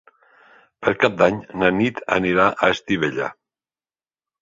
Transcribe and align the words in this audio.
Per 0.87 0.93
Cap 1.03 1.19
d'Any 1.19 1.37
na 1.65 1.71
Nit 1.83 2.03
anirà 2.19 2.49
a 2.55 2.73
Estivella. 2.79 3.33